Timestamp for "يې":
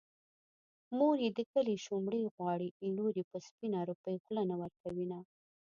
1.25-1.29, 3.19-3.25